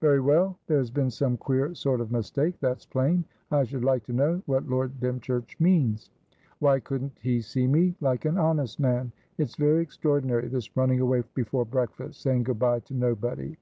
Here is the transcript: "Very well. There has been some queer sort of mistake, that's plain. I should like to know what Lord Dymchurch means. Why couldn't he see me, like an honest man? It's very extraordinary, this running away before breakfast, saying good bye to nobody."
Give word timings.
"Very 0.00 0.20
well. 0.20 0.56
There 0.68 0.78
has 0.78 0.92
been 0.92 1.10
some 1.10 1.36
queer 1.36 1.74
sort 1.74 2.00
of 2.00 2.12
mistake, 2.12 2.54
that's 2.60 2.86
plain. 2.86 3.24
I 3.50 3.64
should 3.64 3.82
like 3.82 4.04
to 4.04 4.12
know 4.12 4.40
what 4.46 4.68
Lord 4.68 5.00
Dymchurch 5.00 5.58
means. 5.58 6.08
Why 6.60 6.78
couldn't 6.78 7.18
he 7.20 7.40
see 7.40 7.66
me, 7.66 7.96
like 8.00 8.24
an 8.24 8.38
honest 8.38 8.78
man? 8.78 9.10
It's 9.38 9.56
very 9.56 9.82
extraordinary, 9.82 10.46
this 10.46 10.76
running 10.76 11.00
away 11.00 11.24
before 11.34 11.64
breakfast, 11.64 12.20
saying 12.22 12.44
good 12.44 12.60
bye 12.60 12.78
to 12.78 12.94
nobody." 12.94 13.56